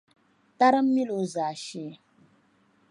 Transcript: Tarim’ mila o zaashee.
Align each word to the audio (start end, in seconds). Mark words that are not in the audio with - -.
Tarim’ 0.57 0.87
mila 0.95 1.13
o 1.21 1.23
zaashee. 1.33 1.93